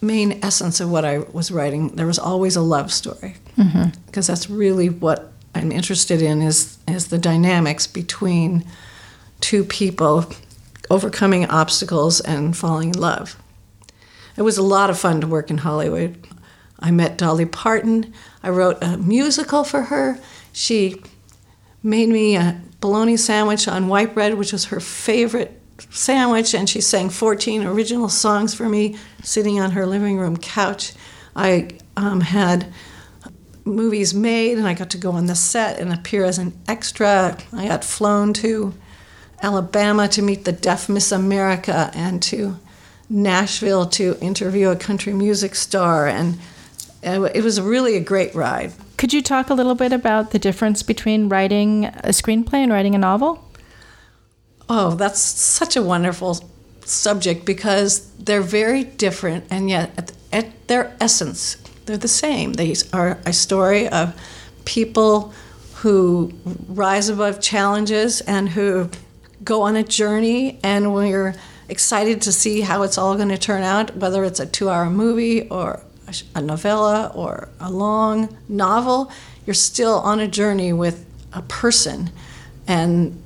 [0.00, 3.90] main essence of what I was writing, there was always a love story, mm-hmm.
[4.06, 8.64] because that's really what I'm interested in is is the dynamics between
[9.40, 10.26] two people
[10.90, 13.36] overcoming obstacles and falling in love.
[14.36, 16.26] It was a lot of fun to work in Hollywood.
[16.78, 18.12] I met Dolly Parton.
[18.42, 20.18] I wrote a musical for her.
[20.52, 21.02] She
[21.82, 25.59] made me a bologna sandwich on white bread, which was her favorite
[25.90, 30.92] sandwich, and she sang 14 original songs for me sitting on her living room couch.
[31.34, 32.72] I um, had
[33.64, 37.36] movies made, and I got to go on the set and appear as an extra.
[37.52, 38.74] I got flown to
[39.42, 42.58] Alabama to meet the deaf Miss America and to
[43.08, 46.38] Nashville to interview a country music star, and
[47.02, 48.72] it was really a great ride.
[48.96, 52.94] Could you talk a little bit about the difference between writing a screenplay and writing
[52.94, 53.49] a novel?
[54.72, 56.38] Oh, that's such a wonderful
[56.84, 61.56] subject because they're very different, and yet at, at their essence,
[61.86, 62.52] they're the same.
[62.52, 64.14] They are a story of
[64.64, 65.34] people
[65.78, 66.32] who
[66.68, 68.88] rise above challenges and who
[69.42, 71.34] go on a journey, and we're
[71.68, 74.88] excited to see how it's all going to turn out, whether it's a two hour
[74.88, 75.82] movie or
[76.36, 79.10] a novella or a long novel,
[79.46, 82.10] you're still on a journey with a person.
[82.68, 83.20] And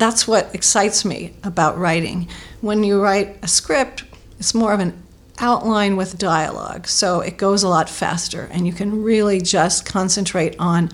[0.00, 2.28] that's what excites me about writing.
[2.60, 4.04] When you write a script,
[4.38, 5.00] it's more of an
[5.38, 10.56] outline with dialogue, so it goes a lot faster, and you can really just concentrate
[10.58, 10.90] on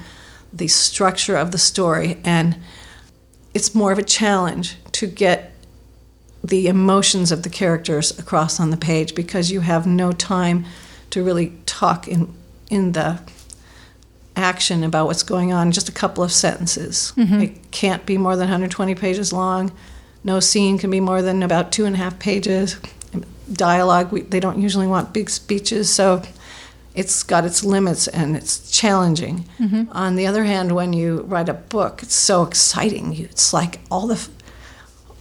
[0.52, 2.56] the structure of the story, and
[3.54, 5.52] it's more of a challenge to get
[6.42, 10.64] the emotions of the characters across on the page because you have no time
[11.10, 12.32] to really talk in
[12.70, 13.20] in the
[14.36, 15.72] action about what's going on.
[15.72, 17.12] Just a couple of sentences.
[17.16, 17.40] Mm-hmm.
[17.40, 19.72] It can't be more than 120 pages long.
[20.22, 22.76] No scene can be more than about two and a half pages.
[23.52, 26.22] Dialogue, we, they don't usually want big speeches, so
[26.94, 29.44] it's got its limits and it's challenging.
[29.58, 29.84] Mm-hmm.
[29.92, 33.14] On the other hand, when you write a book, it's so exciting.
[33.14, 34.28] It's like all the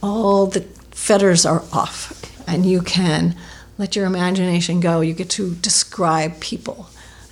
[0.02, 2.12] all the fetters are off,
[2.48, 3.36] and you can
[3.78, 5.00] let your imagination go.
[5.00, 6.88] You get to describe people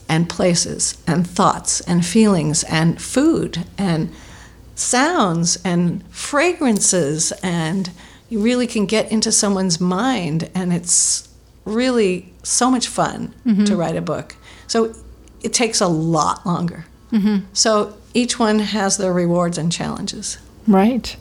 [0.09, 4.13] and places and thoughts and feelings and food and
[4.75, 7.91] sounds and fragrances and
[8.29, 11.29] you really can get into someone's mind and it's
[11.65, 13.65] really so much fun mm-hmm.
[13.65, 14.37] to write a book
[14.67, 14.95] so
[15.43, 17.45] it takes a lot longer mm-hmm.
[17.53, 21.17] so each one has their rewards and challenges right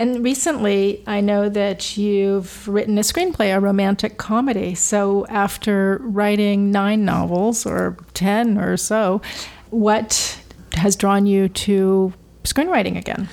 [0.00, 4.74] and recently, I know that you've written a screenplay, a romantic comedy.
[4.74, 9.20] So, after writing nine novels or 10 or so,
[9.68, 10.40] what
[10.72, 12.14] has drawn you to
[12.44, 13.28] screenwriting again?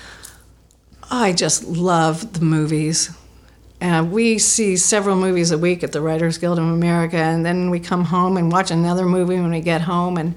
[1.10, 3.16] I just love the movies.
[3.80, 7.70] And we see several movies a week at the Writers Guild of America, and then
[7.70, 10.18] we come home and watch another movie when we get home.
[10.18, 10.36] And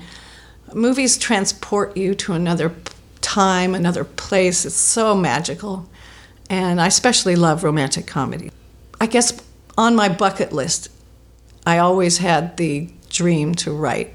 [0.72, 2.72] movies transport you to another
[3.20, 4.64] time, another place.
[4.64, 5.88] It's so magical
[6.50, 8.50] and I especially love romantic comedy.
[9.00, 9.40] I guess
[9.78, 10.90] on my bucket list,
[11.64, 14.12] I always had the dream to write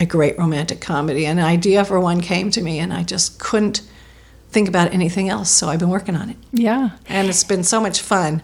[0.00, 1.24] a great romantic comedy.
[1.24, 3.88] An idea for one came to me, and I just couldn't
[4.50, 5.50] think about anything else.
[5.50, 6.36] So I've been working on it.
[6.52, 6.90] Yeah.
[7.06, 8.42] And it's been so much fun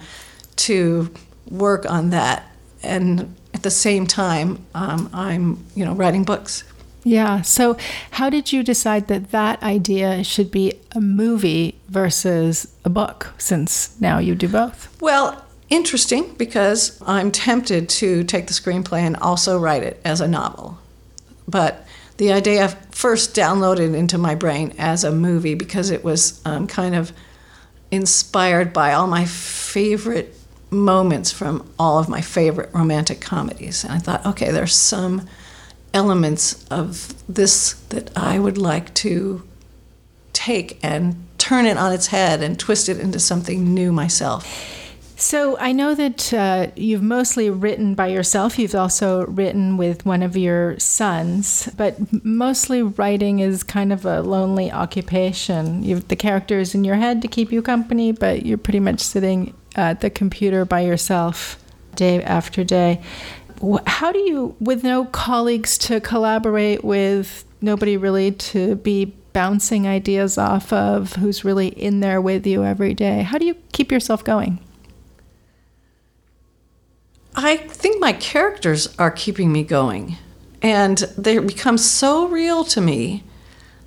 [0.57, 1.13] to
[1.51, 2.49] work on that.
[2.85, 6.63] And at the same time, um, I'm, you know, writing books.
[7.05, 7.43] Yeah.
[7.43, 7.77] So,
[8.13, 13.99] how did you decide that that idea should be a movie versus a book, since
[14.01, 14.89] now you do both?
[15.01, 20.29] Well, interesting because I'm tempted to take the screenplay and also write it as a
[20.29, 20.79] novel.
[21.47, 21.87] But
[22.17, 26.95] the idea first downloaded into my brain as a movie because it was um, kind
[26.95, 27.13] of
[27.91, 30.35] inspired by all my favorite
[30.71, 33.85] moments from all of my favorite romantic comedies.
[33.85, 35.29] And I thought, okay, there's some
[35.95, 39.47] elements of this that I would like to
[40.33, 44.73] take and turn it on its head and twist it into something new myself.
[45.17, 48.59] So I know that uh, you've mostly written by yourself.
[48.59, 54.23] You've also written with one of your sons, but mostly writing is kind of a
[54.23, 55.85] lonely occupation.
[55.85, 59.55] You've the characters in your head to keep you company, but you're pretty much sitting
[59.77, 61.63] at the computer by yourself
[61.95, 63.01] day after day
[63.87, 70.39] how do you, with no colleagues to collaborate with, nobody really to be bouncing ideas
[70.39, 74.25] off of, who's really in there with you every day, how do you keep yourself
[74.25, 74.59] going?
[77.35, 80.17] I think my characters are keeping me going.
[80.63, 83.25] And they become so real to me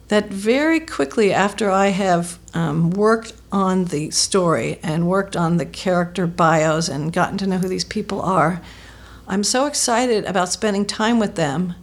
[0.09, 5.65] that very quickly after I have um, worked on the story and worked on the
[5.65, 8.61] character bios and gotten to know who these people are,
[9.27, 11.75] I'm so excited about spending time with them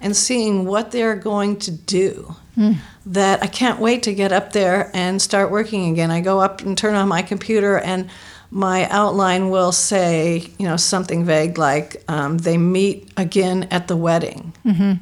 [0.00, 2.76] and seeing what they're going to do mm.
[3.06, 6.10] that I can't wait to get up there and start working again.
[6.10, 8.10] I go up and turn on my computer and
[8.50, 13.96] my outline will say, you know, something vague like um, they meet again at the
[13.96, 14.54] wedding.
[14.64, 14.94] Mm-hmm.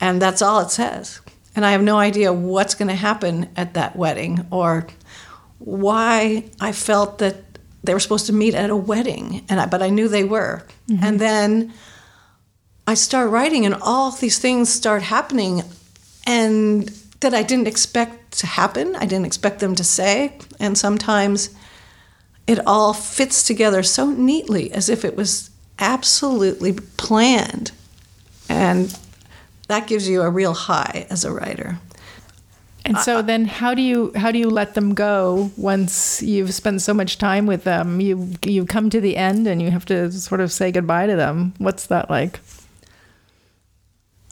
[0.00, 1.20] And that's all it says.
[1.56, 4.86] And I have no idea what's going to happen at that wedding or
[5.58, 7.49] why I felt that
[7.82, 10.66] they were supposed to meet at a wedding, and I, but I knew they were.
[10.88, 11.04] Mm-hmm.
[11.04, 11.72] And then
[12.86, 15.62] I start writing, and all these things start happening,
[16.26, 16.88] and
[17.20, 18.96] that I didn't expect to happen.
[18.96, 21.50] I didn't expect them to say, and sometimes
[22.46, 27.72] it all fits together so neatly as if it was absolutely planned,
[28.48, 28.98] and
[29.68, 31.78] that gives you a real high as a writer.
[32.84, 36.82] And so then how do you how do you let them go once you've spent
[36.82, 38.00] so much time with them?
[38.00, 41.16] You you come to the end and you have to sort of say goodbye to
[41.16, 41.54] them.
[41.58, 42.40] What's that like?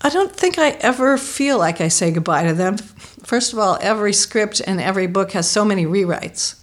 [0.01, 2.78] I don't think I ever feel like I say goodbye to them.
[2.78, 6.61] First of all, every script and every book has so many rewrites.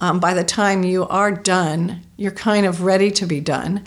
[0.00, 3.84] Um, by the time you are done, you're kind of ready to be done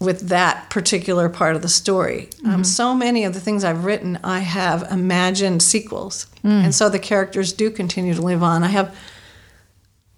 [0.00, 2.20] with that particular part of the story.
[2.20, 2.50] Um, mm-hmm.
[2.50, 6.26] Um, so many of the things I've written, I have imagined sequels.
[6.44, 6.64] Mm.
[6.64, 8.62] And so the characters do continue to live on.
[8.62, 8.96] I have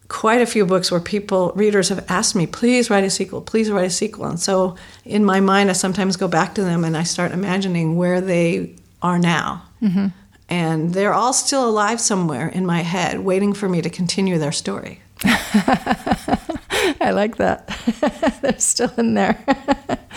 [0.08, 3.70] quite a few books where people, readers, have asked me, please write a sequel, please
[3.70, 4.26] write a sequel.
[4.26, 7.96] And so in my mind, I sometimes go back to them and I start imagining
[7.96, 9.62] where they are now.
[9.80, 10.08] Mm-hmm.
[10.50, 14.52] And they're all still alive somewhere in my head, waiting for me to continue their
[14.52, 15.00] story.
[17.00, 17.66] I like that.
[18.42, 19.42] They're still in there.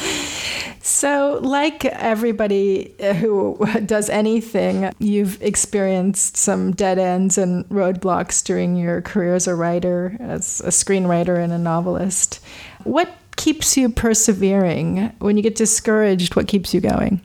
[0.82, 8.76] so, like everybody uh, who does anything, you've experienced some dead ends and roadblocks during
[8.76, 12.44] your career as a writer, as a screenwriter, and a novelist.
[12.84, 15.14] What keeps you persevering?
[15.20, 17.22] When you get discouraged, what keeps you going?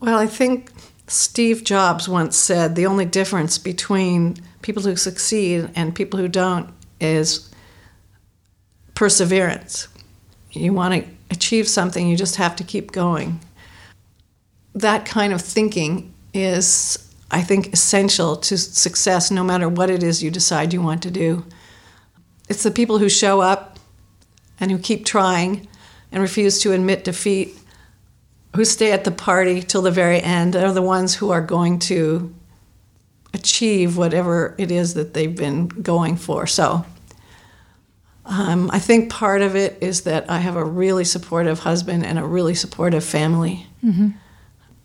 [0.00, 0.70] Well, I think
[1.06, 6.70] Steve Jobs once said the only difference between people who succeed and people who don't
[7.00, 7.50] is
[8.96, 9.86] perseverance.
[10.50, 13.38] You want to achieve something, you just have to keep going.
[14.74, 16.98] That kind of thinking is,
[17.30, 21.10] I think, essential to success no matter what it is you decide you want to
[21.10, 21.44] do.
[22.48, 23.78] It's the people who show up
[24.58, 25.68] and who keep trying
[26.10, 27.54] and refuse to admit defeat,
[28.54, 31.78] who stay at the party till the very end, are the ones who are going
[31.80, 32.34] to
[33.34, 36.46] achieve whatever it is that they've been going for.
[36.46, 36.86] So
[38.26, 42.18] um, I think part of it is that I have a really supportive husband and
[42.18, 43.66] a really supportive family.
[43.84, 44.10] Mm-hmm.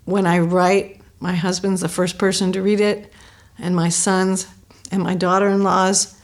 [0.05, 3.11] When I write, my husband's the first person to read it,
[3.57, 4.47] and my sons
[4.91, 6.19] and my daughter in laws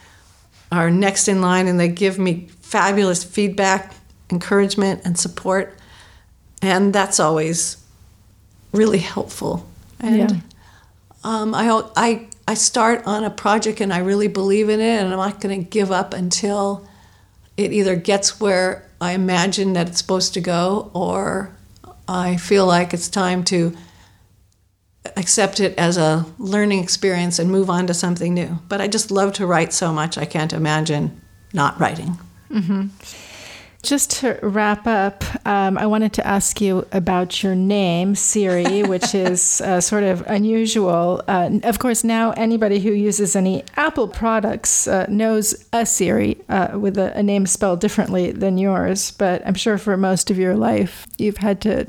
[0.70, 3.94] are next in line, and they give me fabulous feedback,
[4.30, 5.76] encouragement, and support.
[6.62, 7.78] And that's always
[8.72, 9.66] really helpful.
[9.98, 10.40] And yeah.
[11.24, 15.08] um, I, I, I start on a project and I really believe in it, and
[15.08, 16.87] I'm not going to give up until
[17.58, 21.54] it either gets where I imagine that it's supposed to go, or
[22.06, 23.76] I feel like it's time to
[25.16, 28.60] accept it as a learning experience and move on to something new.
[28.68, 31.20] But I just love to write so much, I can't imagine
[31.52, 32.18] not writing.
[32.50, 32.88] Mm-hmm.
[33.82, 39.14] Just to wrap up, um, I wanted to ask you about your name, Syrie, which
[39.14, 41.22] is uh, sort of unusual.
[41.28, 46.76] Uh, of course, now anybody who uses any Apple products uh, knows a Siri uh,
[46.76, 49.12] with a, a, name spelled differently than yours.
[49.12, 51.86] But I'm sure for most of your life, you've had to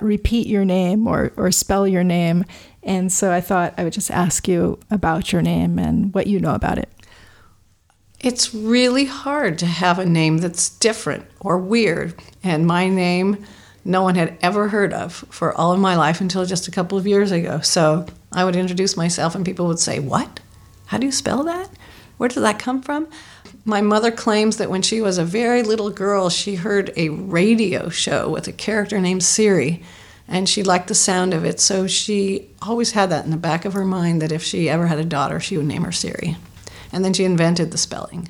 [0.00, 2.44] repeat your name or, or spell your name.
[2.84, 6.38] And so I thought I would just ask you about your name and what you
[6.38, 6.88] know about it.
[8.20, 12.20] It's really hard to have a name that's different or weird.
[12.42, 13.46] And my name,
[13.82, 16.98] no one had ever heard of for all of my life until just a couple
[16.98, 17.60] of years ago.
[17.60, 20.38] So I would introduce myself, and people would say, What?
[20.86, 21.70] How do you spell that?
[22.18, 23.08] Where did that come from?
[23.64, 27.88] My mother claims that when she was a very little girl, she heard a radio
[27.88, 29.82] show with a character named Siri,
[30.28, 31.58] and she liked the sound of it.
[31.58, 34.88] So she always had that in the back of her mind that if she ever
[34.88, 36.36] had a daughter, she would name her Syrie
[36.92, 38.28] and then she invented the spelling.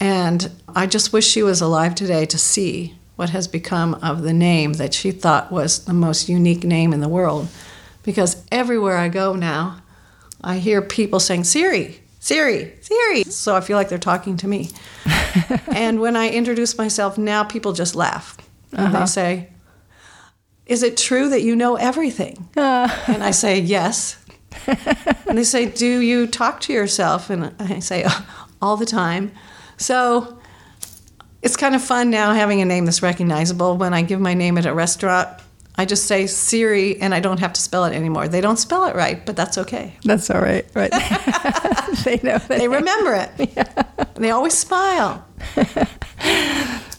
[0.00, 4.32] And I just wish she was alive today to see what has become of the
[4.32, 7.48] name that she thought was the most unique name in the world.
[8.02, 9.82] Because everywhere I go now,
[10.42, 13.24] I hear people saying, Siri, Siri, Siri.
[13.24, 14.70] So I feel like they're talking to me.
[15.74, 18.36] and when I introduce myself now, people just laugh.
[18.72, 19.00] And uh-huh.
[19.00, 19.48] they say,
[20.66, 22.48] Is it true that you know everything?
[22.56, 22.88] Uh.
[23.06, 24.16] And I say, Yes.
[25.26, 27.30] and they say, Do you talk to yourself?
[27.30, 28.06] And I say,
[28.62, 29.32] All the time.
[29.76, 30.38] So
[31.42, 33.76] it's kind of fun now having a name that's recognizable.
[33.76, 35.28] When I give my name at a restaurant,
[35.76, 38.28] I just say Syrie and I don't have to spell it anymore.
[38.28, 39.96] They don't spell it right, but that's okay.
[40.04, 40.90] That's all right, right?
[42.04, 42.38] they know.
[42.38, 43.50] The they remember it.
[43.56, 44.04] Yeah.
[44.14, 45.26] They always smile.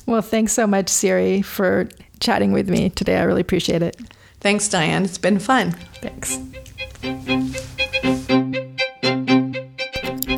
[0.05, 1.87] well, thanks so much, Syrie, for
[2.19, 3.17] chatting with me today.
[3.17, 3.97] I really appreciate it.
[4.41, 5.05] Thanks, Diane.
[5.05, 5.71] It's been fun.
[6.01, 6.37] Thanks.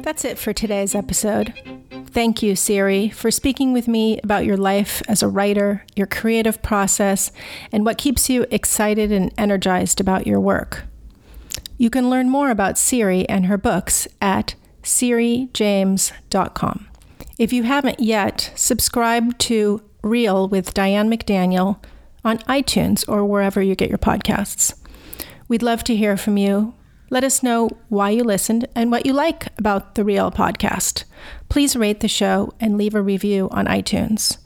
[0.04, 1.54] That's it for today's episode.
[2.08, 6.64] Thank you, Syrie, for speaking with me about your life as a writer, your creative
[6.64, 7.32] process,
[7.72, 10.86] and what keeps you excited and energized about your work.
[11.78, 16.88] You can learn more about Syrie and her books at syriejames.com.
[17.38, 21.78] If you haven't yet, subscribe to Real with Diane McDaniel
[22.26, 24.74] on iTunes or wherever you get your podcasts.
[25.48, 26.74] We'd love to hear from you.
[27.10, 31.06] Let us know why you listened and what you like about the Real podcast.
[31.48, 34.38] Please rate the show and leave a review on iTunes.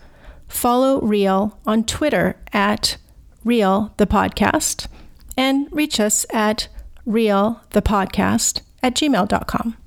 [0.48, 2.98] Follow Real on Twitter at
[3.44, 4.88] Real the Podcast
[5.36, 6.68] and reach us at
[7.08, 9.78] realthepodcast at gmail.com.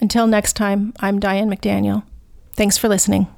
[0.00, 2.02] Until next time, I'm Diane McDaniel.
[2.54, 3.28] Thanks for listening.